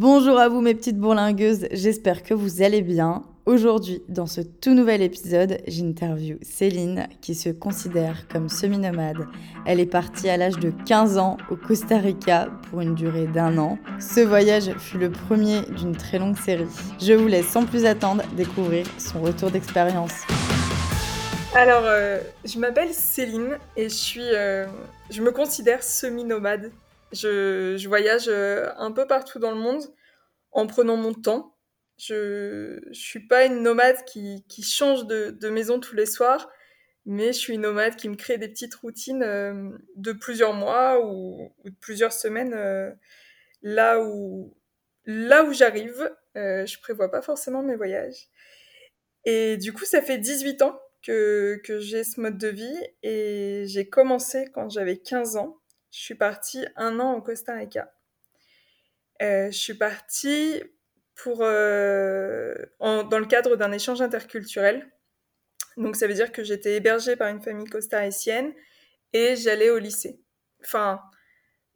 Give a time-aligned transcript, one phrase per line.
[0.00, 3.24] Bonjour à vous mes petites bourlingueuses, j'espère que vous allez bien.
[3.46, 9.26] Aujourd'hui, dans ce tout nouvel épisode, j'interview Céline qui se considère comme semi-nomade.
[9.66, 13.58] Elle est partie à l'âge de 15 ans au Costa Rica pour une durée d'un
[13.58, 13.76] an.
[13.98, 16.68] Ce voyage fut le premier d'une très longue série.
[17.00, 20.14] Je vous laisse sans plus attendre découvrir son retour d'expérience.
[21.56, 24.64] Alors, euh, je m'appelle Céline et je suis, euh,
[25.10, 26.70] je me considère semi-nomade.
[27.12, 29.82] Je, voyage euh, un peu partout dans le monde
[30.52, 31.58] en prenant mon temps
[31.98, 36.48] je ne suis pas une nomade qui, change de, maison tous les soirs,
[37.04, 41.04] mais je suis une nomade qui me crée des petites routines euh, de plusieurs mois
[41.04, 42.90] ou, ou, de plusieurs semaines euh,
[43.62, 44.54] là où,
[45.06, 46.14] là où j'arrive.
[46.36, 48.28] Euh, je prévois pas forcément mes voyages.
[49.24, 53.64] Et du coup, ça fait 18 ans que, que j'ai ce mode de vie et
[53.66, 55.58] j'ai commencé quand j'avais 15 ans.
[55.90, 57.92] Je suis partie un an au Costa Rica.
[59.22, 60.62] Euh, je suis partie
[61.14, 64.88] pour, euh, dans le cadre d'un échange interculturel.
[65.76, 68.52] Donc ça veut dire que j'étais hébergée par une famille costaricienne
[69.12, 70.20] et j'allais au lycée.
[70.60, 71.00] Enfin,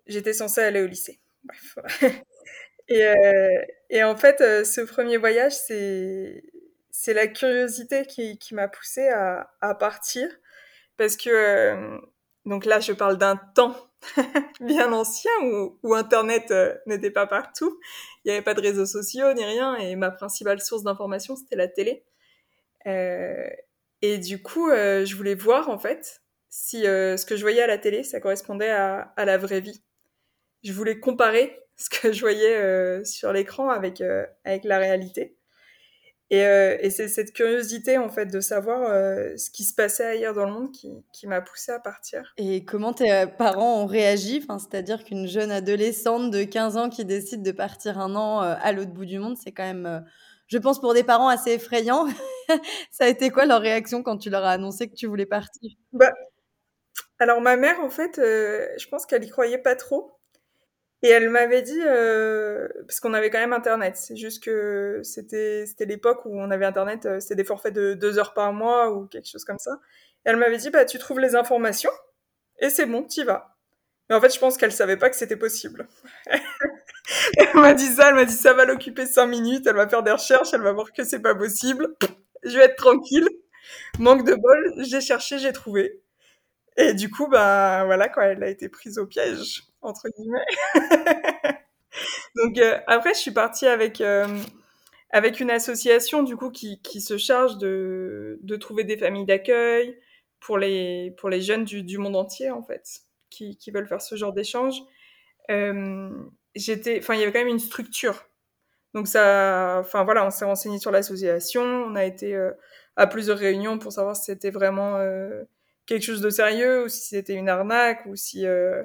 [0.06, 1.20] j'étais censée aller au lycée.
[1.44, 1.78] Bref.
[2.88, 6.42] et, euh, et, en fait, ce premier voyage, c'est
[6.92, 10.28] c'est la curiosité qui, m'a poussée à, partir.
[10.98, 11.98] Parce que,
[12.44, 13.74] donc là, je parle d'un temps
[14.60, 15.30] bien ancien
[15.82, 17.78] où, Internet euh, n'était pas partout.
[18.24, 21.56] Il n'y avait pas de réseaux sociaux ni rien et ma principale source d'information c'était
[21.56, 22.04] la télé.
[22.86, 23.48] Euh,
[24.00, 27.66] et du coup, euh, je voulais voir en fait si ce que je voyais à
[27.66, 29.82] la télé ça correspondait à, la vraie vie.
[30.62, 35.36] Je voulais comparer ce que je voyais sur l'écran avec la réalité.
[36.32, 40.06] Et, euh, et c'est cette curiosité en fait de savoir euh, ce qui se passait
[40.06, 42.32] ailleurs dans le monde qui, qui m'a poussée à partir.
[42.38, 44.40] Et comment tes euh, parents ont réagi?
[44.42, 48.72] Enfin, C'est-à-dire qu'une jeune adolescente de 15 ans qui décide de partir un an à
[48.72, 50.02] l'autre bout du monde, c'est quand même,
[50.46, 52.06] je pense, pour des parents assez effrayant.
[52.90, 55.70] Ça a été quoi leur réaction quand tu leur as annoncé que tu voulais partir?
[55.92, 56.12] Bah,
[57.18, 60.12] Alors ma mère, en fait, euh, je pense qu'elle y croyait pas trop.
[61.02, 65.66] Et elle m'avait dit, euh, parce qu'on avait quand même Internet, c'est juste que c'était
[65.80, 69.06] l'époque où on avait Internet, euh, c'était des forfaits de deux heures par mois ou
[69.06, 69.72] quelque chose comme ça.
[70.24, 71.90] Et elle m'avait dit, bah tu trouves les informations
[72.60, 73.56] et c'est bon, t'y vas.
[74.08, 75.88] Mais en fait, je pense qu'elle savait pas que c'était possible.
[77.36, 80.04] elle m'a dit ça, elle m'a dit ça va l'occuper cinq minutes, elle va faire
[80.04, 81.88] des recherches, elle va voir que c'est pas possible.
[82.44, 83.28] Je vais être tranquille.
[83.98, 86.00] Manque de bol, j'ai cherché, j'ai trouvé.
[86.76, 90.44] Et du coup, bah voilà quoi, elle a été prise au piège entre guillemets.
[92.36, 94.26] Donc euh, après, je suis partie avec euh,
[95.10, 99.98] avec une association du coup qui, qui se charge de, de trouver des familles d'accueil
[100.40, 104.02] pour les pour les jeunes du, du monde entier en fait qui, qui veulent faire
[104.02, 104.76] ce genre d'échange.
[105.50, 106.10] Euh,
[106.54, 108.24] j'étais, enfin il y avait quand même une structure.
[108.94, 112.52] Donc ça, enfin voilà, on s'est renseigné sur l'association, on a été euh,
[112.96, 115.44] à plusieurs réunions pour savoir si c'était vraiment euh,
[115.86, 118.82] quelque chose de sérieux ou si c'était une arnaque ou si euh,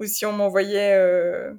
[0.00, 1.52] ou si on m'envoyait euh,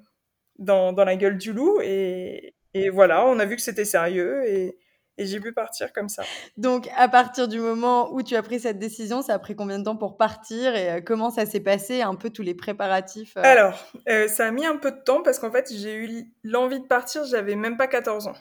[0.58, 1.80] dans, dans la gueule du loup.
[1.82, 4.78] Et, et voilà, on a vu que c'était sérieux et,
[5.18, 6.24] et j'ai pu partir comme ça.
[6.58, 9.78] Donc, à partir du moment où tu as pris cette décision, ça a pris combien
[9.78, 13.38] de temps pour partir et euh, comment ça s'est passé, un peu tous les préparatifs
[13.38, 13.42] euh...
[13.44, 16.80] Alors, euh, ça a mis un peu de temps parce qu'en fait, j'ai eu l'envie
[16.80, 18.36] de partir, j'avais même pas 14 ans.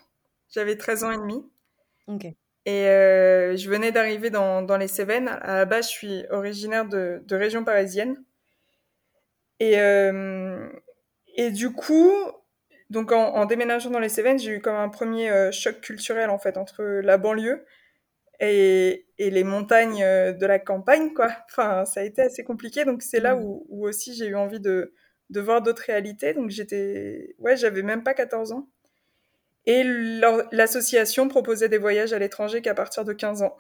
[0.49, 1.45] J'avais 13 ans et demi.
[2.09, 2.25] Ok.
[2.67, 5.29] Et euh, je venais d'arriver dans, dans les Cévennes.
[5.29, 8.23] À la base, je suis originaire de, de région parisienne.
[9.61, 10.69] Et, euh,
[11.37, 12.11] et du coup,
[12.89, 16.31] donc en, en, déménageant dans les Cévennes, j'ai eu comme un premier euh, choc culturel
[16.31, 17.65] en fait entre la banlieue
[18.41, 21.29] et, et les montagnes euh, de la campagne quoi.
[21.51, 22.85] Enfin, ça a été assez compliqué.
[22.85, 23.45] Donc c'est là mmh.
[23.45, 24.95] où, où aussi j'ai eu envie de,
[25.29, 26.35] de voir d'autres réalités.
[26.35, 28.69] Donc j'étais, ouais, j'avais même pas 14 ans.
[29.67, 29.85] Et
[30.53, 33.57] l'association proposait des voyages à l'étranger qu'à partir de 15 ans.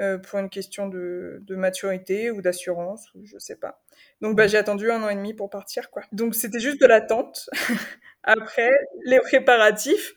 [0.00, 3.82] Euh, pour une question de, de maturité ou d'assurance, ou je sais pas.
[4.22, 6.02] Donc bah, j'ai attendu un an et demi pour partir, quoi.
[6.12, 7.50] Donc c'était juste de l'attente.
[8.22, 8.70] Après,
[9.04, 10.14] les préparatifs,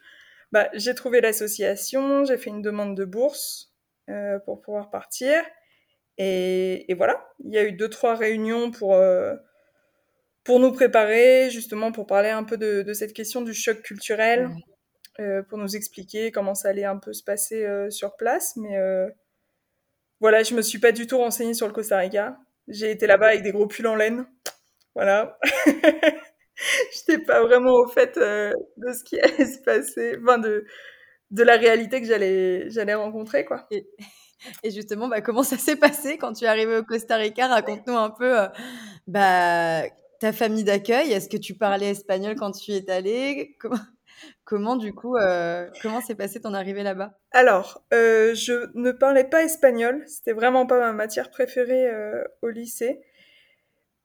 [0.54, 3.74] bah, j'ai trouvé l'association, j'ai fait une demande de bourse
[4.10, 5.44] euh, pour pouvoir partir.
[6.18, 9.36] Et, et, voilà, il y a eu deux, trois réunions pour, euh,
[10.46, 14.50] pour nous préparer, justement pour parler un peu de, de cette question du choc culturel,
[15.50, 18.56] pour nous expliquer comment ça allait un peu se passer euh, sur place.
[18.56, 18.78] Mais
[20.20, 22.38] voilà, je me suis pas du tout renseignée sur le Costa Rica.
[22.68, 24.26] J'ai été là-bas avec des gros pulls en laine.
[24.96, 25.38] Voilà.
[26.94, 30.66] J'étais pas vraiment au fait euh, de ce qui allait se passer, enfin de,
[31.32, 33.68] de la réalité que j'allais, rencontrer, quoi.
[33.72, 33.86] Et,
[34.72, 37.48] justement, bah, comment ça s'est passé quand tu es arrivé au Costa Rica?
[37.48, 38.48] Raconte-nous un peu, euh,
[39.08, 39.84] bah,
[40.20, 43.56] ta famille d'accueil, est-ce que tu parlais espagnol quand tu y es allée?
[43.60, 43.78] Comment,
[44.44, 47.18] comment, du coup, euh, comment s'est passé ton arrivée là-bas?
[47.32, 50.04] Alors, euh, je ne parlais pas espagnol.
[50.08, 53.02] C'était vraiment pas ma matière préférée euh, au lycée.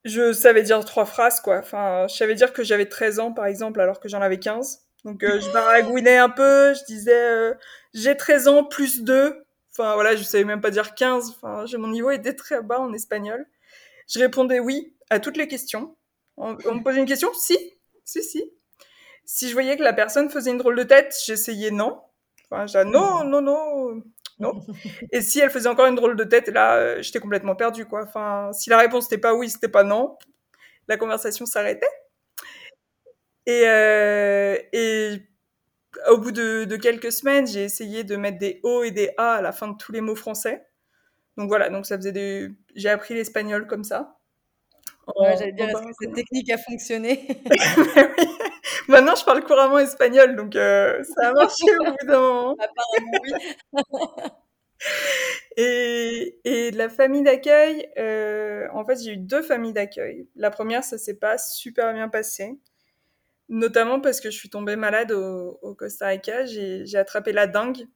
[0.05, 1.59] Je savais dire trois phrases, quoi.
[1.59, 4.87] Enfin, je savais dire que j'avais 13 ans, par exemple, alors que j'en avais 15.
[5.05, 6.75] Donc, je baragouinais un peu.
[6.75, 7.53] Je disais,
[7.93, 9.45] j'ai 13 ans plus 2.
[9.73, 11.37] Enfin, voilà, je savais même pas dire 15.
[11.37, 13.47] Enfin, mon niveau était très bas en espagnol.
[14.09, 15.97] Je répondais oui à toutes les questions.
[16.37, 17.31] On, on me posait une question?
[17.35, 17.57] Si,
[18.05, 18.53] si, si.
[19.33, 22.03] Si je voyais que la personne faisait une drôle de tête, j'essayais non.
[22.51, 24.03] Enfin, j'ai non, non, non,
[24.41, 24.61] non.
[25.13, 28.03] Et si elle faisait encore une drôle de tête, là, euh, j'étais complètement perdue, quoi.
[28.03, 30.19] Enfin, si la réponse n'était pas oui, c'était pas non,
[30.89, 31.87] la conversation s'arrêtait.
[33.47, 35.23] Et, euh, et
[36.09, 39.35] au bout de, de quelques semaines, j'ai essayé de mettre des O et des A
[39.35, 40.67] à la fin de tous les mots français.
[41.37, 42.51] Donc voilà, donc ça faisait des...
[42.75, 44.20] J'ai appris l'espagnol comme ça.
[45.17, 47.27] Ouais, J'allais dire, est-ce que cette technique a fonctionné?
[48.89, 52.57] Maintenant, je parle couramment espagnol, donc euh, ça a marché au bout d'un moment.
[52.59, 53.33] Apparemment, oui.
[55.57, 60.29] et, et la famille d'accueil, euh, en fait, j'ai eu deux familles d'accueil.
[60.37, 62.59] La première, ça s'est pas super bien passé,
[63.49, 66.47] notamment parce que je suis tombée malade au, au Costa Rica.
[66.47, 67.87] J'ai attrapé la dengue.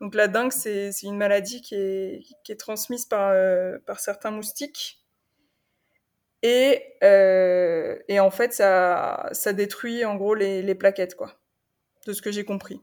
[0.00, 4.32] Donc la dengue, c'est une maladie qui est, qui est transmise par, euh, par certains
[4.32, 5.03] moustiques.
[6.46, 11.32] Et, euh, et en fait, ça, ça détruit en gros les, les plaquettes, quoi,
[12.06, 12.82] de ce que j'ai compris.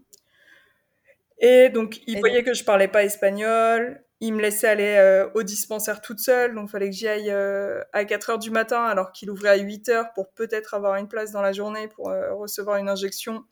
[1.38, 4.04] Et donc, il voyait que je parlais pas espagnol.
[4.20, 6.56] Il me laissait aller euh, au dispensaire toute seule.
[6.56, 9.50] Donc, il fallait que j'y aille euh, à 4 heures du matin, alors qu'il ouvrait
[9.50, 12.90] à 8 heures pour peut-être avoir une place dans la journée pour euh, recevoir une
[12.90, 13.44] injection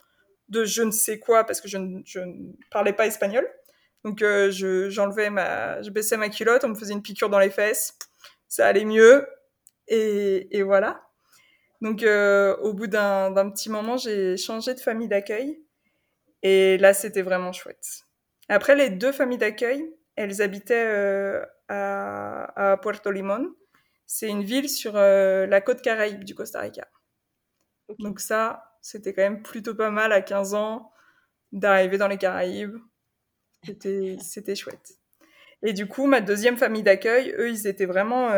[0.49, 3.47] de je ne sais quoi, parce que je ne, je ne parlais pas espagnol.
[4.03, 7.37] Donc, euh, je, j'enlevais ma, je baissais ma culotte, on me faisait une piqûre dans
[7.39, 7.95] les fesses.
[8.47, 9.27] Ça allait mieux.
[9.89, 11.09] Et, et voilà.
[11.81, 15.61] Donc, euh, au bout d'un, petit moment, j'ai changé de famille d'accueil.
[16.43, 18.03] Et là, c'était vraiment chouette.
[18.49, 23.53] Après, les deux familles d'accueil, elles habitaient euh, à, à, Puerto Limón.
[24.05, 26.87] C'est une ville sur euh, la côte caraïbe du Costa Rica.
[27.87, 28.03] Okay.
[28.03, 30.91] Donc ça, c'était quand même plutôt pas mal à 15 ans
[31.51, 32.77] d'arriver dans les Caraïbes.
[33.63, 34.97] C'était, chouette.
[35.63, 38.31] Et du coup, ma deuxième famille d'accueil, eux, ils étaient vraiment,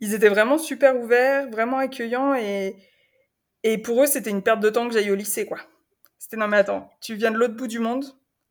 [0.00, 2.76] ils étaient vraiment super ouverts, vraiment accueillants et,
[3.64, 5.58] et pour eux, c'était une perte de temps que j'aille au lycée, quoi.
[6.18, 8.04] C'était non, mais attends, tu viens de l'autre bout du monde,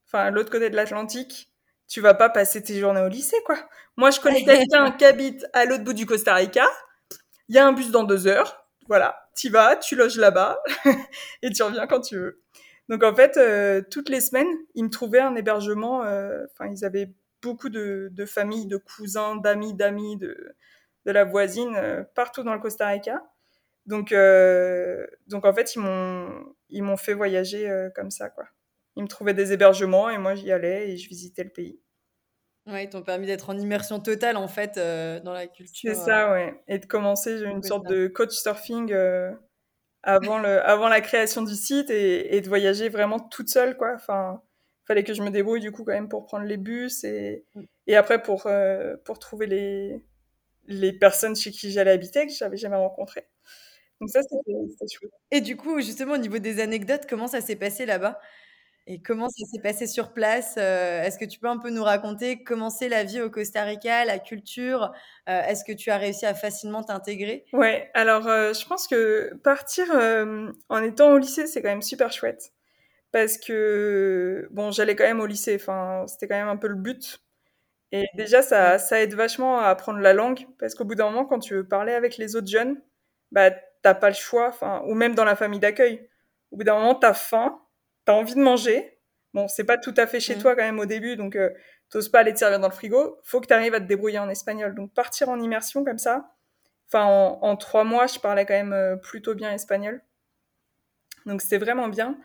[0.06, 1.52] enfin, l'autre côté de l'Atlantique,
[1.88, 3.58] tu vas pas passer tes journées au lycée, quoi.
[3.96, 6.68] Moi, je connais quelqu'un qui habite à l'autre bout du Costa Rica.
[7.50, 8.68] Il y a un bus dans deux heures.
[8.88, 10.60] Voilà, tu vas, tu loges là-bas
[11.42, 12.42] et tu reviens quand tu veux.
[12.90, 16.04] Donc en fait, euh, toutes les semaines, ils me trouvaient un hébergement.
[16.04, 17.12] Euh, enfin, ils avaient
[17.42, 20.56] beaucoup de, de familles, de cousins, d'amis, d'amis, de,
[21.08, 23.24] de la voisine euh, partout dans le Costa Rica.
[23.88, 26.30] Donc, euh, donc en fait, ils m'ont,
[26.70, 28.46] ils m'ont fait voyager euh, comme ça, quoi.
[28.98, 31.80] Ils me trouvaient des hébergements et moi j'y allais et je visitais le pays.
[32.66, 35.94] Ouais, ils t'ont permis d'être en immersion totale en fait euh, dans la culture.
[35.94, 36.62] C'est ça, ouais.
[36.68, 37.94] Et de commencer une sorte ça.
[37.94, 39.32] de coach surfing euh,
[40.04, 43.94] avant, le, avant la création du site et, et, de voyager vraiment toute seule, quoi.
[43.96, 44.42] Enfin,
[44.86, 47.64] fallait que je me débrouille du coup quand même pour prendre les bus et, mm.
[47.88, 50.04] et après pour, euh, pour trouver les,
[50.68, 53.28] les personnes chez qui j'allais habiter que j'avais jamais rencontrées.
[54.00, 55.12] Donc ça, c'était chouette.
[55.32, 58.20] Et du coup, justement, au niveau des anecdotes, comment ça s'est passé là-bas?
[58.88, 60.56] Et comment ça s'est passé sur place?
[60.58, 63.64] Euh, Est-ce que tu peux un peu nous raconter comment c'est la vie au Costa
[63.64, 64.94] Rica, la culture?
[65.30, 67.46] Euh, Est-ce que tu as réussi à facilement t'intégrer?
[67.54, 69.86] Ouais, alors euh, je pense que partir
[70.70, 72.52] en étant au lycée, c'est quand même super chouette.
[73.12, 76.76] Parce que, bon, j'allais quand même au lycée, enfin, c'était quand même un peu le
[76.76, 77.20] but.
[77.92, 81.26] Et déjà, ça, ça aide vachement à apprendre la langue, parce qu'au bout d'un moment,
[81.26, 82.82] quand tu veux parler avec les autres jeunes,
[83.32, 83.52] bah,
[83.82, 86.10] t'as pas le choix, enfin, ou même dans la famille d'accueil.
[86.52, 87.62] Au bout d'un moment, t'as faim,
[88.06, 89.00] t'as envie de manger.
[89.34, 90.40] Bon, c'est pas tout à fait chez mmh.
[90.42, 91.50] toi quand même au début, donc euh,
[91.90, 93.20] t'oses pas aller te servir dans le frigo.
[93.24, 94.74] Faut que t'arrives à te débrouiller en espagnol.
[94.76, 96.32] Donc partir en immersion comme ça,
[96.88, 100.02] enfin, en, en trois mois, je parlais quand même euh, plutôt bien espagnol.
[101.26, 102.18] Donc c'était vraiment bien.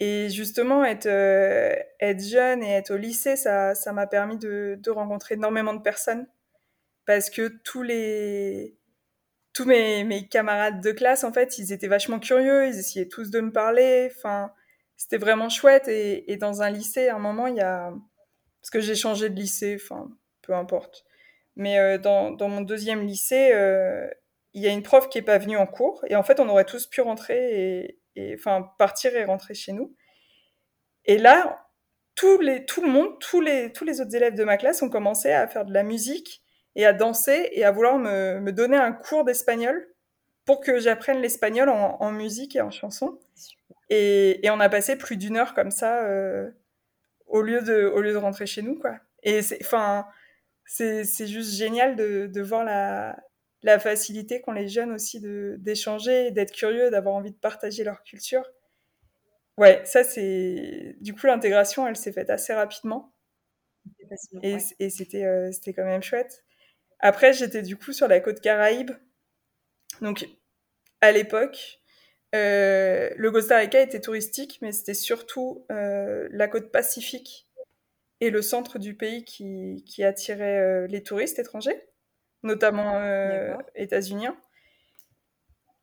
[0.00, 4.76] Et justement, être, euh, être jeune et être au lycée, ça, ça m'a permis de,
[4.78, 6.26] de rencontrer énormément de personnes.
[7.06, 8.76] Parce que tous les,
[9.52, 13.30] tous mes, mes, camarades de classe, en fait, ils étaient vachement curieux, ils essayaient tous
[13.30, 14.10] de me parler.
[14.14, 14.52] Enfin,
[14.96, 15.88] c'était vraiment chouette.
[15.88, 17.92] Et, dans un lycée, à un moment, il y a.
[18.60, 20.08] Parce que j'ai changé de lycée, enfin,
[20.42, 21.04] peu importe.
[21.56, 24.08] Mais euh, dans, dans, mon deuxième lycée, euh,
[24.54, 26.04] il y a une prof qui est pas venue en cours.
[26.08, 29.94] Et en fait, on aurait tous pu rentrer et enfin, partir et rentrer chez nous.
[31.04, 31.68] Et là,
[32.14, 34.88] tous les, tout le monde, tous les, tous les autres élèves de ma classe ont
[34.88, 36.42] commencé à faire de la musique
[36.76, 39.88] et à danser et à vouloir me, me donner un cours d'espagnol
[40.44, 43.18] pour que j'apprenne l'espagnol en, en, musique et en chanson.
[43.90, 46.50] Et, et, on a passé plus d'une heure comme ça euh,
[47.26, 48.78] au, lieu de, au lieu de rentrer chez nous.
[48.78, 48.98] Quoi.
[49.22, 50.06] Et c'est, enfin,
[50.66, 53.16] c'est, juste génial de, de voir la,
[53.64, 55.20] la facilité qu'ont les jeunes aussi
[55.58, 58.44] d'échanger, d'être curieux, d'avoir envie de partager leur culture.
[59.56, 60.96] Ouais, ça c'est.
[61.00, 63.12] Du coup, l'intégration, elle s'est faite assez rapidement.
[64.42, 66.44] Et, et c'était, euh, c'était quand même chouette.
[67.00, 68.90] Après, j'étais du coup sur la côte Caraïbe.
[70.02, 70.26] Donc,
[71.00, 71.80] à l'époque,
[72.34, 77.46] euh, le Costa Rica était touristique, mais c'était surtout euh, la côte Pacifique
[78.20, 81.88] et le centre du pays qui, qui attirait les touristes étrangers,
[82.44, 84.36] notamment euh, états-uniens.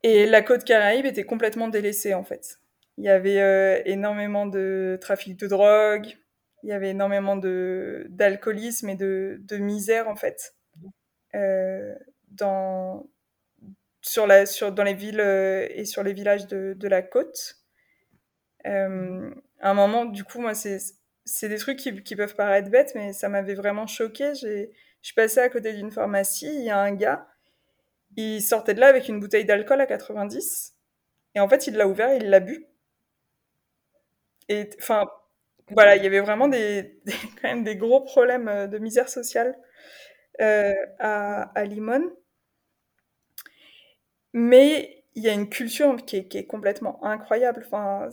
[0.03, 2.59] Et la côte Caraïbe était complètement délaissée en fait.
[2.97, 6.07] Il y avait euh, énormément de trafic de drogue,
[6.63, 10.55] il y avait énormément de d'alcoolisme et de, de misère en fait
[11.35, 11.93] euh,
[12.29, 13.09] dans
[14.01, 17.57] sur la sur dans les villes et sur les villages de, de la côte.
[18.65, 20.79] Euh, à un moment, du coup, moi, c'est
[21.25, 24.33] c'est des trucs qui, qui peuvent paraître bêtes, mais ça m'avait vraiment choqué.
[24.35, 27.27] J'ai je passée à côté d'une pharmacie, il y a un gars,
[28.17, 30.75] il sortait de là avec une bouteille d'alcool à 90,
[31.35, 32.65] et en fait, il l'a ouvert il l'a bu.
[34.49, 35.09] Et enfin,
[35.69, 37.01] voilà, il y avait vraiment des,
[37.77, 39.57] gros problèmes euh, de misère sociale
[40.41, 42.09] euh, à, à Limone.
[44.33, 47.63] Mais il y a une culture qui est, complètement incroyable.
[47.65, 48.09] Enfin,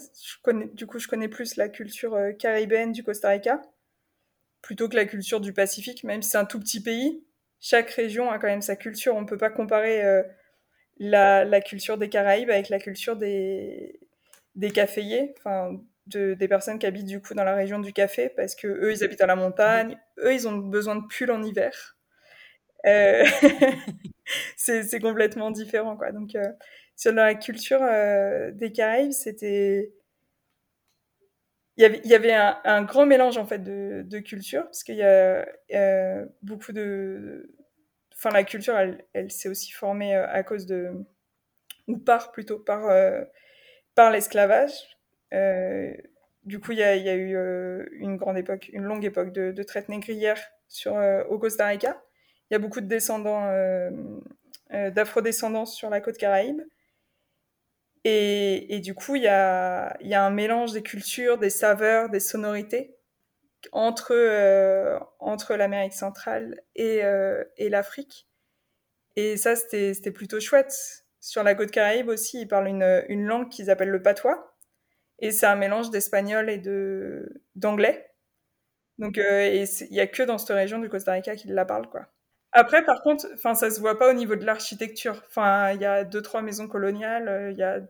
[0.74, 3.62] du coup, je connais plus la culture euh, caribéenne du Costa Rica
[4.62, 7.24] plutôt que la culture du Pacifique, même si c'est un tout petit pays.
[7.60, 9.16] Chaque région a quand même sa culture.
[9.16, 10.22] On ne peut pas comparer euh,
[10.98, 13.98] la, la, culture des Caraïbes avec la culture des,
[14.54, 18.28] des caféiers, enfin, de, des personnes qui habitent du coup dans la région du café,
[18.28, 21.42] parce que eux, ils habitent à la montagne, eux, ils ont besoin de pulls en
[21.42, 21.96] hiver.
[22.86, 23.24] Euh,
[24.56, 26.12] c'est complètement différent, quoi.
[26.12, 26.52] Donc, euh,
[26.96, 27.80] sur la culture
[28.52, 29.92] des Caraïbes, c'était
[31.78, 35.46] il y avait, un, grand mélange en fait de, de cultures parce qu'il y a
[35.74, 37.54] euh, beaucoup de
[38.12, 38.76] enfin la culture
[39.12, 40.90] elle, s'est aussi formée à cause de
[41.86, 43.22] ou par plutôt par euh,
[43.94, 44.72] par l'esclavage.
[45.32, 45.92] Euh,
[46.44, 47.36] du coup il y a, il y a eu
[47.92, 50.96] une grande époque une longue époque de, de traite négrière sur
[51.28, 52.02] au Costa Rica.
[52.50, 53.48] Il y a beaucoup de descendants
[54.72, 56.60] d'afro-descendants sur la côte Caraïbe
[58.04, 62.96] et, du coup, il y a, un mélange des cultures, des saveurs, des sonorités
[63.72, 68.28] entre, euh, entre l'Amérique centrale et, euh, l'Afrique.
[69.16, 71.04] Et ça, c'était plutôt chouette.
[71.20, 74.56] Sur la côte caraïbe aussi, ils parlent une, langue qu'ils appellent le patois.
[75.18, 76.62] Et c'est un mélange d'espagnol et
[77.56, 78.10] d'anglais.
[78.98, 81.88] Donc, euh, il n'y a que dans cette région du Costa Rica qu'ils la parlent,
[81.88, 82.06] quoi.
[82.52, 85.22] Après, par contre, enfin, ça se voit pas au niveau de l'architecture.
[85.36, 87.80] Il y a deux, trois maisons coloniales, euh, il y a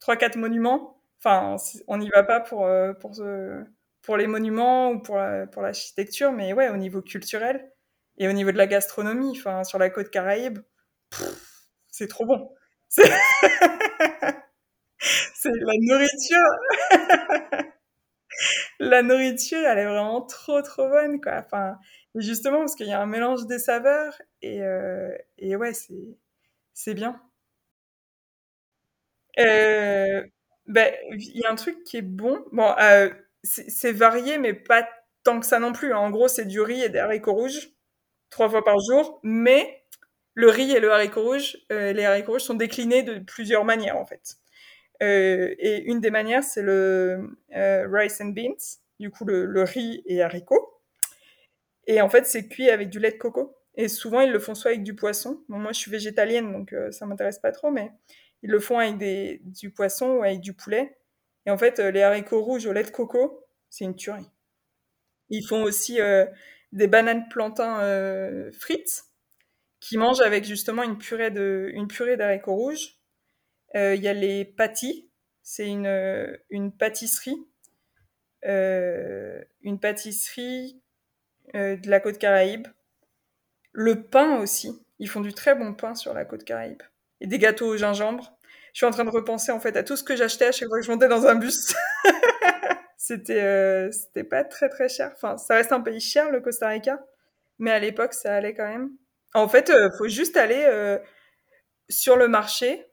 [0.00, 1.00] trois, quatre monuments.
[1.22, 1.56] Enfin,
[1.88, 3.64] on n'y va pas pour, euh, pour, ce,
[4.02, 7.70] pour les monuments ou pour l'architecture, mais ouais, au niveau culturel
[8.18, 10.58] et au niveau de la gastronomie, enfin, sur la côte Caraïbe,
[11.90, 12.50] c'est trop bon.
[12.88, 13.04] C'est
[15.44, 16.50] la nourriture.
[18.80, 21.42] la nourriture, elle est vraiment trop, trop bonne, quoi.
[22.14, 25.10] Justement, parce qu'il y a un mélange des saveurs, et, euh,
[25.40, 25.72] ouais,
[26.74, 27.20] c'est, bien.
[29.38, 30.22] Euh,
[30.66, 32.44] ben, il y a un truc qui est bon.
[32.52, 33.10] Bon, euh,
[33.42, 34.88] c'est varié, mais pas
[35.24, 35.92] tant que ça non plus.
[35.94, 37.70] En gros, c'est du riz et des haricots rouges,
[38.30, 39.84] trois fois par jour, mais
[40.34, 44.06] le riz et le haricot rouge, les haricots rouges sont déclinés de plusieurs manières, en
[44.06, 44.36] fait.
[45.00, 48.56] Et une des manières, c'est le rice and beans,
[49.00, 50.77] du coup le, le riz et haricots.
[51.88, 53.56] Et en fait, c'est cuit avec du lait de coco.
[53.74, 55.42] Et souvent, ils le font soit avec du poisson.
[55.48, 57.90] Moi, je suis végétalienne, donc euh, ça m'intéresse pas trop, mais
[58.42, 58.98] ils le font avec
[59.50, 60.96] du poisson ou avec du poulet.
[61.46, 64.30] Et en fait, euh, les haricots rouges au lait de coco, c'est une tuerie.
[65.30, 66.26] Ils font aussi euh,
[66.72, 69.04] des bananes plantains euh, frites
[69.80, 72.96] qui mangent avec justement une purée de, une purée d'haricots rouges
[73.74, 75.10] il y a les pâtis,
[75.42, 75.86] c'est une,
[76.50, 77.36] une pâtisserie,
[78.42, 80.82] une pâtisserie
[81.54, 82.66] euh, de la côte Caraïbe.
[83.72, 86.82] Le pain aussi, ils font du très bon pain sur la côte Caraïbe.
[87.20, 88.38] Et des gâteaux au gingembre.
[88.72, 90.68] Je suis en train de repenser en fait à tout ce que j'achetais à chaque
[90.68, 91.74] fois que je montais dans un bus.
[92.96, 95.12] c'était euh, c'était pas très très cher.
[95.14, 97.04] Enfin, ça reste un pays cher le Costa Rica,
[97.58, 98.90] mais à l'époque ça allait quand même.
[99.34, 100.98] En fait, euh, faut juste aller euh,
[101.88, 102.86] sur le marché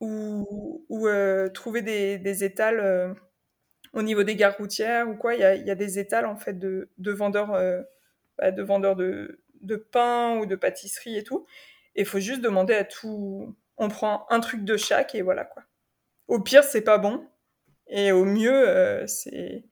[0.00, 3.16] ou, euh, trouver des, étals
[3.92, 5.34] au niveau des gares routières ou quoi.
[5.34, 7.58] Il y a, y a, des étals en fait de, de vendeurs,
[8.38, 11.46] bah, de vendeurs de, de pain ou de pâtisserie et tout.
[11.94, 13.56] Et il faut juste demander à tout.
[13.76, 15.64] On prend un truc de chaque et voilà quoi.
[16.28, 17.26] Au pire, c'est pas bon.
[17.88, 19.64] Et au mieux, euh, c'est.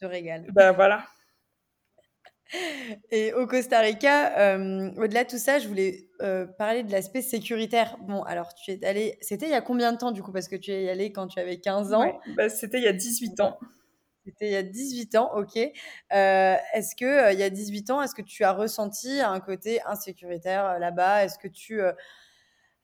[0.00, 0.46] te régale.
[0.52, 1.04] Bah voilà.
[3.10, 7.22] Et au Costa Rica, euh, au-delà de tout ça, je voulais euh, parler de l'aspect
[7.22, 7.96] sécuritaire.
[8.02, 10.32] Bon, alors tu es allé, c'était il y a combien de temps du coup?
[10.32, 12.20] Parce que tu es allé quand tu avais 15 ans.
[12.36, 13.58] bah, c'était il y a 18 ans.
[14.24, 15.56] C'était il y a 18 ans, ok.
[15.56, 19.82] Euh, est-ce que il y a 18 ans, est-ce que tu as ressenti un côté
[19.82, 21.24] insécuritaire là-bas?
[21.24, 21.80] Est-ce que tu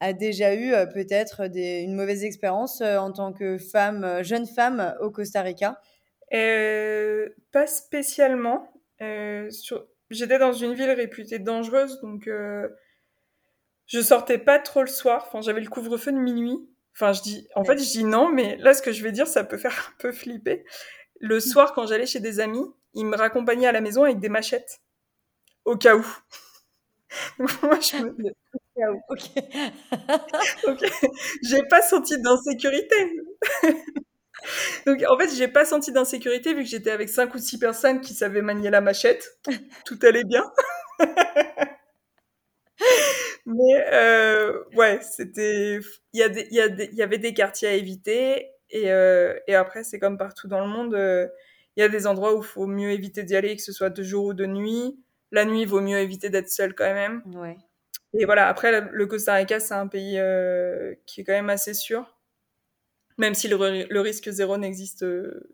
[0.01, 5.43] as déjà eu peut-être une mauvaise expérience en tant que femme, jeune femme au Costa
[5.43, 5.81] Rica?
[6.31, 8.71] Pas spécialement.
[9.03, 9.51] Euh,
[10.11, 12.69] j'étais dans une ville réputée dangereuse, donc euh,
[13.87, 15.25] je sortais pas trop le soir.
[15.27, 16.59] Enfin, j'avais le couvre-feu de minuit.
[16.95, 19.27] Enfin, je dis, en fait, je dis non, mais là, ce que je vais dire,
[19.27, 20.65] ça peut faire un peu flipper.
[21.21, 24.29] Le soir, quand j'allais chez des amis, ils me raccompagnaient à la maison avec des
[24.29, 24.81] machettes,
[25.65, 26.07] au cas où.
[27.39, 28.31] moi, je me...
[28.55, 29.01] Au cas où.
[29.09, 29.21] Ok.
[30.69, 30.91] ok.
[31.43, 32.97] J'ai pas senti d'insécurité.
[34.87, 38.01] Donc en fait, j'ai pas senti d'insécurité vu que j'étais avec cinq ou six personnes
[38.01, 39.39] qui savaient manier la machette.
[39.85, 40.45] Tout allait bien.
[43.47, 45.81] Mais euh, ouais, c'était.
[46.13, 48.47] Il y, a des, il, y a y avait des quartiers à éviter.
[48.71, 50.95] Et, euh, et après, c'est comme partout dans le monde.
[50.95, 51.29] Euh,
[51.77, 53.91] il y a des endroits où il faut mieux éviter d'y aller, que ce soit
[53.91, 54.99] de jour ou de nuit.
[55.33, 57.23] La nuit, il vaut mieux éviter d'être seul quand même.
[57.35, 57.57] Ouais.
[58.13, 60.21] Et voilà, après, le Costa Rica, c'est un pays
[61.07, 62.21] qui est quand même assez sûr
[63.21, 65.05] même si le, risque zéro n'existe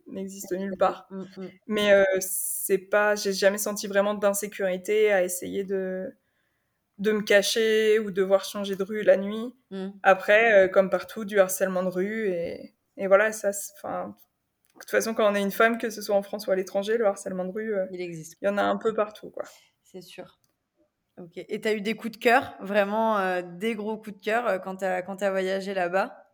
[0.07, 1.09] n'existe nulle part.
[1.11, 1.49] Mm, mm.
[1.67, 6.15] Mais euh, c'est pas, j'ai jamais senti vraiment d'insécurité à essayer de
[6.99, 9.55] de me cacher ou devoir changer de rue la nuit.
[9.71, 9.89] Mm.
[10.03, 14.17] Après, euh, comme partout, du harcèlement de rue et, et voilà, ça, enfin,
[14.75, 16.57] de toute façon, quand on est une femme, que ce soit en France ou à
[16.57, 18.37] l'étranger, le harcèlement de rue, euh, il existe.
[18.43, 19.45] Il y en a un peu partout, quoi.
[19.85, 20.39] C'est sûr.
[21.19, 21.33] Ok.
[21.37, 24.77] Et tu as eu des coups de cœur, vraiment des gros coups de cœur quand
[24.77, 26.27] tu as, voyagé là-bas?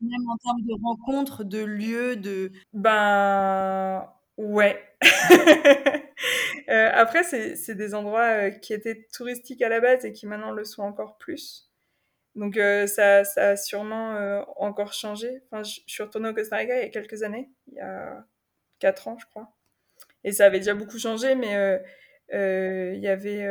[0.00, 2.52] Même en termes de rencontres, de lieux, de...
[2.72, 4.82] Ben ouais.
[6.70, 10.52] euh, après, c'est des endroits euh, qui étaient touristiques à la base et qui maintenant
[10.52, 11.69] le sont encore plus.
[12.36, 15.42] Donc euh, ça, a sûrement euh, encore changé.
[15.46, 18.24] Enfin, je, suis retournée au Costa Rica il y a quelques années, il y a
[18.78, 19.52] quatre ans je crois.
[20.24, 21.80] Et ça avait déjà beaucoup changé, mais
[22.32, 23.44] il y avait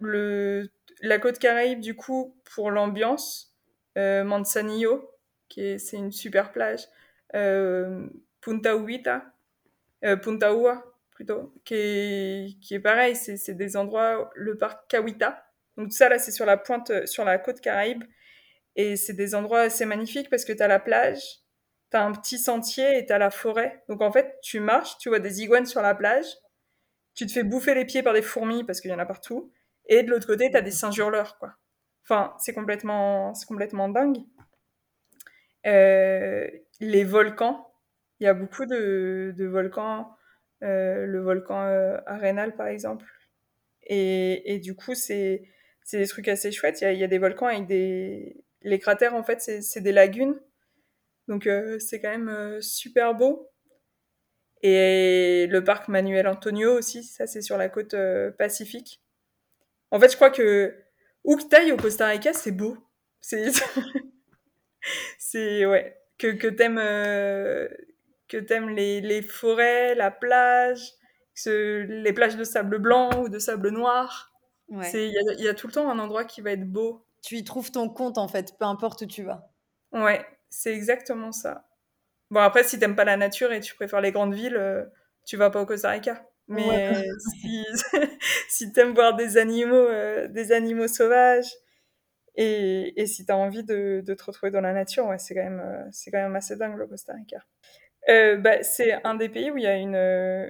[0.00, 0.70] le,
[1.02, 3.50] la côte caraïbe du coup pour l'ambiance
[3.98, 5.10] euh, Manzanillo,
[5.48, 6.86] qui est, c'est une super plage,
[7.34, 8.08] euh,
[8.40, 9.32] Punta Uita,
[10.04, 14.88] euh, Punta Ua plutôt, qui est, qui est pareil, c'est, c'est des endroits, le parc
[14.88, 15.44] Kawita.
[15.80, 18.04] Donc tout ça là, c'est sur la pointe, sur la côte Caraïbe,
[18.76, 21.22] et c'est des endroits assez magnifiques parce que tu as la plage,
[21.90, 23.82] tu as un petit sentier et tu as la forêt.
[23.88, 26.26] Donc en fait, tu marches, tu vois des iguanes sur la plage,
[27.14, 29.50] tu te fais bouffer les pieds par des fourmis parce qu'il y en a partout,
[29.86, 31.54] et de l'autre côté, tu as des singes hurleurs, quoi.
[32.04, 34.18] Enfin, c'est complètement, c'est complètement dingue.
[35.66, 36.46] Euh,
[36.80, 37.72] les volcans,
[38.18, 40.14] il y a beaucoup de, de volcans,
[40.62, 43.06] euh, le volcan euh, Arenal par exemple.
[43.82, 45.48] Et, et du coup, c'est,
[45.84, 46.80] c'est des trucs assez chouettes.
[46.82, 48.36] Il y a, des volcans avec des.
[48.62, 50.38] Les cratères, en fait, c'est, des lagunes.
[51.28, 53.48] Donc, c'est quand même super beau.
[54.62, 57.94] Et le parc Manuel Antonio aussi, ça, c'est sur la côte
[58.36, 59.02] pacifique.
[59.90, 60.74] En fait, je crois que
[61.24, 62.76] où que au Costa Rica, c'est beau.
[63.20, 63.50] C'est.
[65.18, 65.66] c'est.
[65.66, 65.96] Ouais.
[66.18, 66.78] Que, que t'aimes.
[66.78, 67.68] Euh,
[68.28, 70.92] que t'aimes les, les forêts, la plage,
[71.46, 74.29] les plages de sable blanc ou de sable noir.
[74.70, 77.04] Il y, y, a tout le temps un endroit qui va être beau.
[77.22, 79.50] Tu y trouves ton compte en fait, peu importe où tu vas.
[79.92, 81.68] Ouais, c'est exactement ça.
[82.30, 84.84] Bon, après, si t'aimes pas la nature et tu préfères les grandes villes, euh,
[85.26, 86.24] tu vas pas au Costa Rica.
[86.48, 87.04] Mais
[87.40, 87.64] si,
[88.48, 91.50] si tu aimes voir des animaux, euh, des animaux sauvages
[92.34, 95.34] et, et si tu as envie de, de, te retrouver dans la nature, ouais, c'est
[95.34, 97.44] quand, même, euh, c'est quand même assez dingue le Costa Rica.
[98.08, 99.96] Euh, bah, c'est un des pays où il y a une,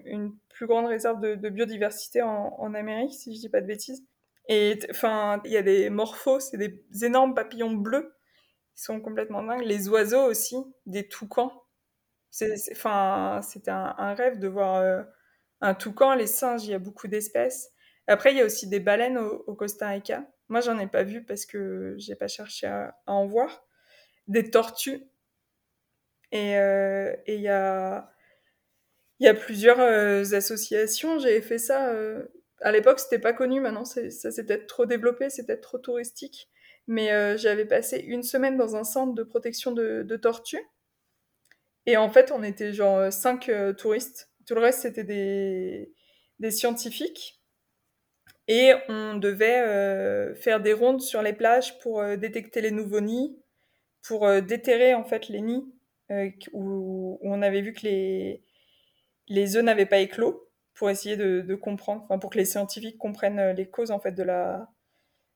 [0.06, 4.04] une plus grande réserve de, biodiversité en, Amérique, si je dis pas de bêtises.
[4.48, 8.14] Et enfin, il y a des morphos, c'est des énormes papillons bleus
[8.74, 9.64] qui sont complètement dingues.
[9.64, 11.64] Les oiseaux aussi, des toucans.
[12.72, 15.04] Enfin, c'était un, rêve de voir
[15.60, 17.72] un toucan, les singes, il y a beaucoup d'espèces.
[18.06, 20.26] Après, il y a aussi des baleines au, Costa Rica.
[20.48, 23.64] Moi, j'en ai pas vu parce que j'ai pas cherché à, en voir.
[24.26, 25.04] Des tortues.
[26.32, 27.14] Et euh,
[27.48, 28.12] a
[29.18, 31.18] il y a plusieurs euh, associations.
[31.18, 31.90] J'avais fait ça.
[31.90, 32.24] Euh,
[32.62, 33.60] à l'époque, c'était pas connu.
[33.60, 36.48] Maintenant, ça s'est peut-être trop développé, c'est peut-être trop touristique.
[36.86, 40.66] Mais j'avais passé une semaine dans un centre de protection de, de tortues.
[41.86, 45.92] Et en fait, on était genre cinq touristes tout le reste, c'était des,
[46.40, 47.40] des scientifiques
[48.48, 53.38] et on devait faire des rondes sur les plages pour détecter les nouveaux nids,
[54.02, 55.72] pour déterrer en fait les nids
[56.52, 58.42] où, on avait vu que les,
[59.28, 63.68] les œufs n'avaient pas éclos pour essayer de, comprendre, pour que les scientifiques comprennent les
[63.68, 64.68] causes en fait de la,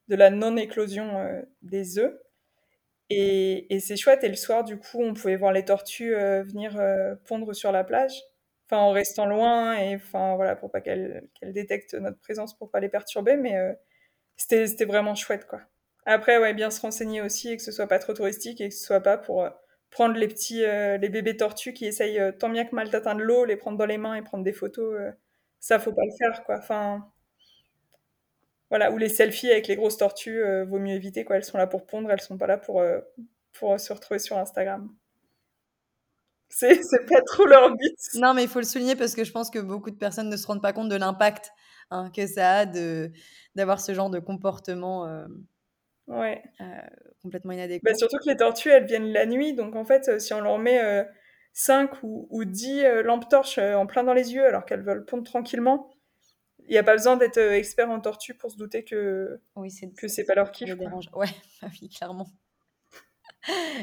[0.07, 2.15] de la non-éclosion des œufs.
[3.09, 4.23] Et, c'est chouette.
[4.23, 6.81] Et le soir, du coup, on pouvait voir les tortues venir
[7.25, 8.23] pondre sur la plage
[8.67, 12.71] enfin en restant loin et enfin voilà pour pas qu'elle qu'elle détecte notre présence pour
[12.71, 13.73] pas les perturber mais euh,
[14.37, 15.61] c'était vraiment chouette quoi
[16.05, 18.75] après ouais bien se renseigner aussi et que ce soit pas trop touristique et que
[18.75, 19.49] ce soit pas pour euh,
[19.91, 23.45] prendre les petits euh, les bébés tortues qui essayent tant bien que mal d'atteindre l'eau
[23.45, 24.97] les prendre dans les mains et prendre des photos
[25.59, 26.57] ça faut pas le faire quoi.
[26.57, 27.07] Enfin
[28.69, 31.37] voilà ou les selfies avec les grosses tortues vaut mieux éviter quoi.
[31.37, 32.83] Elles sont là pour pondre elles sont pas là pour
[33.77, 34.89] se retrouver sur Instagram.
[36.49, 37.97] C'est pas trop leur but.
[38.15, 40.37] Non, mais il faut le souligner parce que je pense que beaucoup de personnes ne
[40.37, 41.51] se rendent pas compte de l'impact
[41.91, 42.65] hein, que ça a
[43.55, 45.25] d'avoir ce genre de comportement euh,
[46.07, 46.43] ouais.
[46.61, 46.65] Euh,
[47.21, 47.91] complètement inadéquat.
[47.91, 49.53] Bah, surtout que les tortues, elles viennent la nuit.
[49.53, 51.05] Donc, en fait, euh, si on leur met
[51.53, 55.23] 5 ou, ou 10 lampes torches en plein dans les yeux alors qu'elles veulent pondre
[55.23, 55.89] tranquillement,
[56.67, 60.07] il n'y a pas besoin d'être expert en tortue pour se douter que oui, que
[60.07, 60.69] c'est pas leur kiff.
[61.13, 61.27] Ouais,
[61.61, 62.27] bah oui, clairement.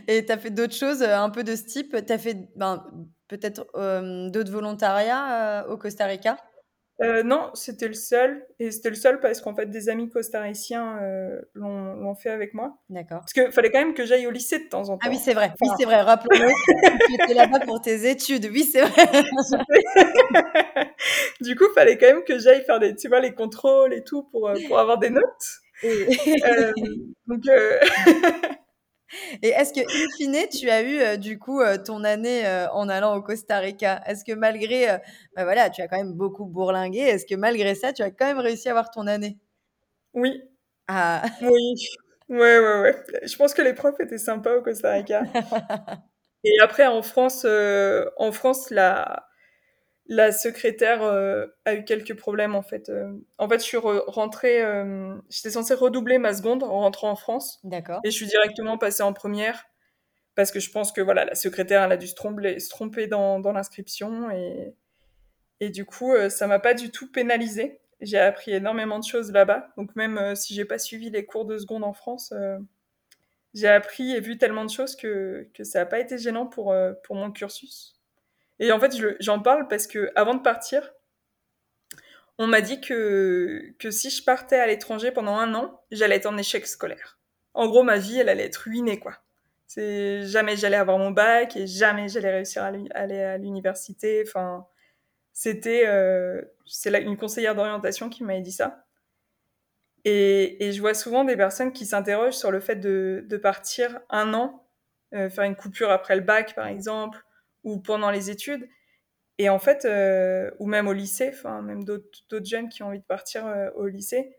[0.09, 1.97] Et tu as fait d'autres choses euh, un peu de ce type?
[2.07, 2.85] Tu as fait ben,
[3.29, 6.37] peut-être euh, d'autres volontariats euh, au Costa Rica?
[7.25, 8.47] Non, c'était le seul.
[8.59, 10.99] Et c'était le seul parce qu'en fait, des amis costariciens
[11.55, 12.79] l'ont fait avec moi.
[12.89, 13.21] D'accord.
[13.21, 15.07] Parce qu'il fallait quand même que j'aille au lycée de temps en temps.
[15.07, 15.53] Ah oui, c'est vrai.
[15.61, 16.01] Oui, c'est vrai.
[16.01, 16.49] Rappelons-le.
[17.07, 18.49] tu étais là-bas pour tes études.
[18.53, 19.07] Oui, c'est vrai.
[21.41, 24.03] du coup, il fallait quand même que j'aille faire des, tu vois, les contrôles et
[24.03, 25.23] tout pour, pour avoir des notes.
[27.27, 27.43] donc,
[29.43, 32.71] et est-ce que, in fine, tu as eu euh, du coup euh, ton année euh,
[32.71, 34.01] en allant au Costa Rica?
[34.07, 34.87] Est-ce que malgré,
[35.37, 38.27] bah voilà, tu as quand même beaucoup bourlingué, est-ce que malgré ça, tu as quand
[38.27, 39.39] même réussi à avoir ton année?
[40.15, 40.43] Oui.
[40.89, 41.23] Ah.
[41.43, 41.75] Oui.
[42.29, 43.05] Ouais, ouais, ouais.
[43.25, 45.23] Je pense que les profs étaient sympas au Costa Rica.
[46.45, 49.29] Et après, en France, en France, la,
[50.13, 52.91] la secrétaire euh, a eu quelques problèmes en fait.
[52.91, 53.11] Euh.
[53.39, 57.61] en fait, je suis rentrée, euh, j'étais censée redoubler ma seconde en rentrant en France.
[57.65, 58.01] D'accord.
[58.05, 59.65] Et je suis directement passée en première
[60.35, 63.07] parce que je pense que voilà, la secrétaire elle a dû se tromper, se tromper
[63.07, 64.75] dans, dans l'inscription et
[65.61, 67.79] et du coup, ça m'a pas du tout pénalisée.
[68.01, 69.69] J'ai appris énormément de choses là-bas.
[69.77, 72.35] Donc même si j'ai pas suivi les cours de seconde en France,
[73.55, 76.75] j'ai appris et vu tellement de choses que que ça a pas été gênant pour
[77.05, 78.02] pour mon cursus.
[78.63, 80.95] Et en fait, j'en parle parce que avant de partir,
[82.39, 86.27] on m'a dit que, que si je partais à l'étranger pendant un an, j'allais être
[86.27, 87.19] en échec scolaire.
[87.55, 89.19] En gros, ma vie, elle allait être ruinée, quoi.
[89.67, 94.23] C'est jamais j'allais avoir mon bac et jamais j'allais réussir à aller à l'université.
[94.25, 94.65] Enfin,
[95.33, 98.87] c'était euh, c'est une conseillère d'orientation qui m'avait dit ça.
[100.05, 103.99] Et, et, je vois souvent des personnes qui s'interrogent sur le fait de, de partir
[104.09, 104.69] un an,
[105.15, 107.25] euh, faire une coupure après le bac, par exemple,
[107.65, 108.69] ou pendant les études.
[109.39, 113.01] Et en fait, euh, ou même au lycée, enfin, même d'autres jeunes qui ont envie
[113.01, 114.37] de partir euh, au lycée,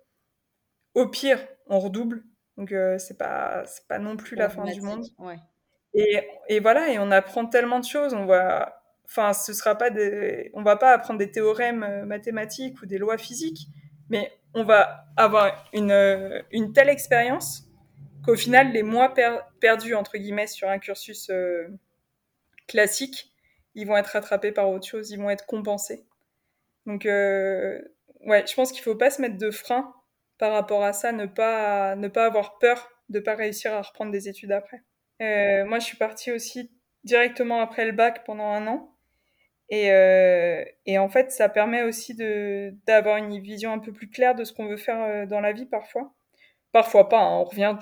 [0.93, 2.23] au pire, on redouble.
[2.57, 5.05] Donc, euh, c'est pas, c'est pas non plus la fin du monde.
[5.17, 5.39] Ouais.
[5.95, 8.13] Et, et, voilà, et on apprend tellement de choses.
[8.13, 12.85] On va, enfin, ce sera pas des, on va pas apprendre des théorèmes mathématiques ou
[12.85, 13.67] des lois physiques,
[14.09, 17.67] mais on va avoir une, une telle expérience
[18.23, 19.13] qu'au final, les mois
[19.59, 21.29] perdus, entre guillemets, sur un cursus
[22.67, 23.31] classiques,
[23.75, 26.05] ils vont être rattrapés par autre chose, ils vont être compensés.
[26.85, 27.79] Donc, euh,
[28.21, 29.93] ouais, je pense qu'il faut pas se mettre de frein
[30.37, 34.11] par rapport à ça, ne pas, ne pas avoir peur de pas réussir à reprendre
[34.11, 34.81] des études après.
[35.21, 36.71] Euh, moi, je suis partie aussi
[37.03, 38.89] directement après le bac pendant un an.
[39.69, 44.35] Et, euh, et en fait, ça permet aussi d'avoir une vision un peu plus claire
[44.35, 46.13] de ce qu'on veut faire dans la vie parfois.
[46.73, 47.77] Parfois pas, hein, on revient,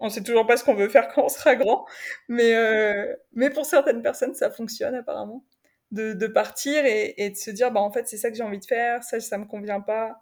[0.00, 1.86] on sait toujours pas ce qu'on veut faire quand on sera grand,
[2.28, 5.44] mais, euh, mais pour certaines personnes, ça fonctionne apparemment.
[5.90, 8.42] De, de partir et, et, de se dire, bah en fait, c'est ça que j'ai
[8.42, 10.20] envie de faire, ça, ça me convient pas.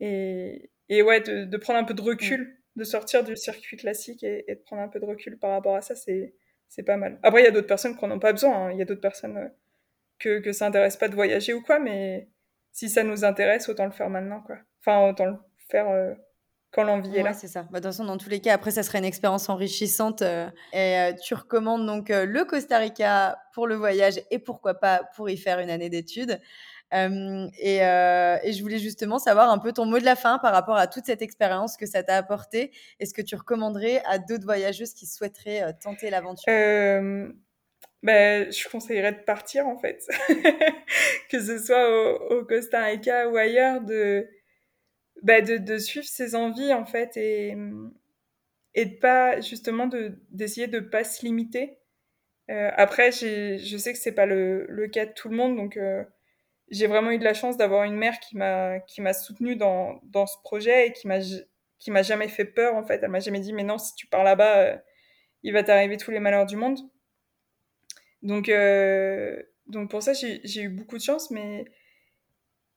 [0.00, 2.42] Et, et ouais, de, de, prendre un peu de recul,
[2.76, 2.80] mm.
[2.80, 5.74] de sortir du circuit classique et, et, de prendre un peu de recul par rapport
[5.74, 6.32] à ça, c'est,
[6.68, 7.18] c'est pas mal.
[7.24, 8.72] Après, il y a d'autres personnes qui n'en ont pas besoin, hein.
[8.72, 9.48] il y a d'autres personnes euh,
[10.20, 12.28] que, que ça intéresse pas de voyager ou quoi, mais
[12.70, 14.58] si ça nous intéresse, autant le faire maintenant, quoi.
[14.80, 15.36] Enfin, autant le
[15.70, 16.14] faire euh,
[16.72, 17.32] quand l'envie est là.
[17.32, 17.62] c'est ça.
[17.62, 20.22] Bah, de toute façon, dans tous les cas, après, ça serait une expérience enrichissante.
[20.22, 24.74] Euh, et euh, tu recommandes donc euh, le Costa Rica pour le voyage et pourquoi
[24.74, 26.40] pas pour y faire une année d'études.
[26.92, 30.76] Et, et, je voulais justement savoir un peu ton mot de la fin par rapport
[30.76, 32.70] à toute cette expérience que ça t'a apporté.
[33.00, 36.46] Est-ce que tu recommanderais à d'autres voyageuses qui souhaiteraient tenter l'aventure?
[38.06, 40.06] Ben, je conseillerais de partir en fait,
[41.30, 44.28] que ce soit au, Costa Rica ou ailleurs, de,
[45.22, 47.56] ben, de, suivre ses envies en fait et,
[48.74, 51.78] et de pas justement de d'essayer de pas se limiter.
[52.50, 56.04] Euh, après, je sais que c'est pas le, cas de tout le monde, donc euh,
[56.70, 60.00] j'ai vraiment eu de la chance d'avoir une mère qui m'a qui m'a soutenue dans,
[60.04, 61.18] dans ce projet et qui m'a
[61.78, 63.00] qui m'a jamais fait peur en fait.
[63.02, 64.76] Elle m'a jamais dit mais non si tu pars là-bas, euh,
[65.42, 66.78] il va t'arriver tous les malheurs du monde.
[68.22, 68.50] Donc,
[69.66, 71.64] donc pour ça, j'ai eu beaucoup de chance, mais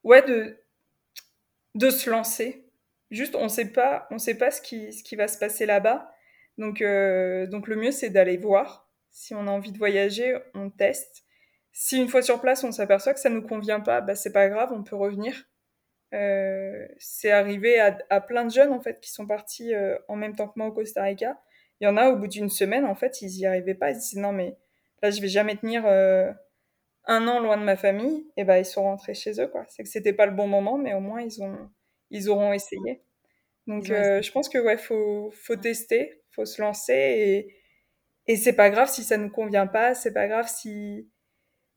[0.03, 0.57] ouais, de,
[1.75, 2.65] de se lancer.
[3.11, 6.11] Juste, on sait pas, on sait pas ce qui, ce qui va se passer là-bas.
[6.57, 8.89] Donc, euh, donc le mieux, c'est d'aller voir.
[9.11, 11.23] Si on a envie de voyager, on teste.
[11.71, 14.49] Si une fois sur place, on s'aperçoit que ça nous convient pas, bah c'est pas
[14.49, 15.45] grave, on peut revenir.
[16.13, 20.35] Euh, c'est arrivé à, plein de jeunes en fait qui sont partis euh, en même
[20.35, 21.39] temps que moi au Costa Rica.
[21.79, 23.91] Il y en a au bout d'une semaine en fait, ils y arrivaient pas.
[23.91, 24.57] Ils disaient non mais
[25.01, 25.83] là je vais jamais tenir
[27.05, 29.65] un an loin de ma famille, et ben ils sont rentrés chez eux quoi.
[29.69, 31.69] C'est que c'était pas le bon moment, mais au moins ils ont
[32.11, 33.03] ils auront essayé.
[33.67, 37.55] Donc euh, je pense que ouais faut faut tester, faut se lancer et
[38.27, 41.09] et c'est pas grave si ça nous convient pas, c'est pas grave si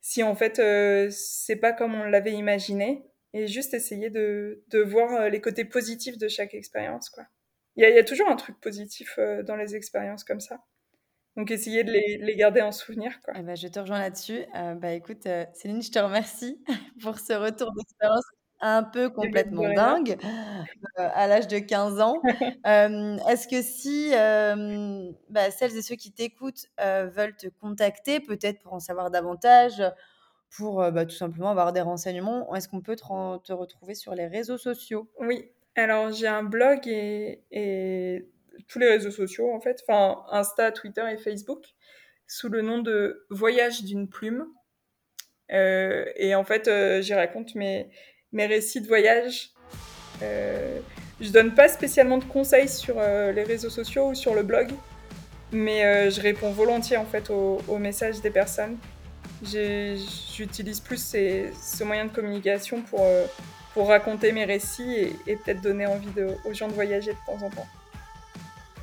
[0.00, 3.04] si en fait euh, c'est pas comme on l'avait imaginé
[3.34, 7.24] et juste essayer de de voir les côtés positifs de chaque expérience quoi.
[7.76, 10.62] Il y a, y a toujours un truc positif dans les expériences comme ça.
[11.36, 13.18] Donc, essayer de les, les, garder en souvenir.
[13.24, 13.34] Quoi.
[13.38, 14.44] Eh ben, je te rejoins là-dessus.
[14.54, 16.62] Euh, bah, écoute, euh, Céline, je te remercie
[17.02, 18.24] pour ce retour d'expérience
[18.64, 22.20] un peu complètement dingue euh, à l'âge de 15 ans.
[22.64, 24.10] Est-ce que si
[25.30, 29.82] bah, celles et ceux qui t'écoutent veulent te contacter, peut-être pour en savoir davantage,
[30.56, 34.28] pour bah, tout simplement avoir des renseignements, est-ce qu'on peut te, te, retrouver sur les
[34.28, 35.10] réseaux sociaux?
[35.18, 38.28] Oui, alors j'ai un blog et, et
[38.68, 41.64] tous les réseaux sociaux en fait, enfin Insta, Twitter et Facebook,
[42.26, 44.46] sous le nom de Voyage d'une plume.
[45.52, 47.90] Euh, et en fait, euh, j'y raconte mes,
[48.32, 49.50] mes récits de voyage.
[50.22, 50.78] Euh,
[51.20, 54.70] je donne pas spécialement de conseils sur euh, les réseaux sociaux ou sur le blog,
[55.52, 58.78] mais je réponds volontiers en fait aux, messages des personnes.
[59.44, 63.06] J'utilise plus ces, ce moyen de communication pour,
[63.74, 66.08] pour raconter mes récits et, peut-être donner envie
[66.44, 67.66] aux gens de voyager de temps en temps.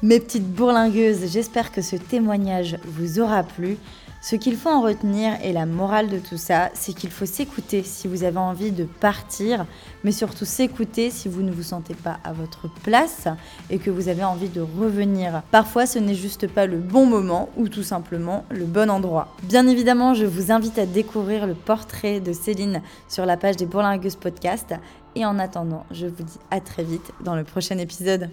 [0.01, 3.75] Mes petites bourlingueuses, j'espère que ce témoignage vous aura plu.
[4.21, 7.83] Ce qu'il faut en retenir et la morale de tout ça, c'est qu'il faut s'écouter
[7.83, 9.65] si vous avez envie de partir,
[10.05, 13.27] mais surtout s'écouter si vous ne vous sentez pas à votre place
[13.69, 15.41] et que vous avez envie de revenir.
[15.51, 19.35] Parfois, ce n'est juste pas le bon moment ou tout simplement le bon endroit.
[19.43, 23.65] Bien évidemment, je vous invite à découvrir le portrait de Céline sur la page des
[23.65, 24.75] Bourlingueuses Podcast.
[25.15, 28.29] Et en attendant, je vous dis à très vite dans le prochain épisode.